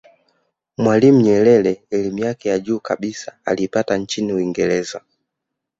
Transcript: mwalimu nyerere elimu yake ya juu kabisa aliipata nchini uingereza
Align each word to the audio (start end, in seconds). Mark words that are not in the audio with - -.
mwalimu 0.77 1.21
nyerere 1.21 1.81
elimu 1.89 2.19
yake 2.19 2.49
ya 2.49 2.59
juu 2.59 2.79
kabisa 2.79 3.37
aliipata 3.45 3.97
nchini 3.97 4.33
uingereza 4.33 5.01